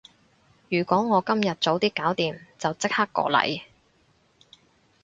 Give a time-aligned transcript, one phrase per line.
[0.69, 3.61] 如果我今日早啲搞掂，就即刻過嚟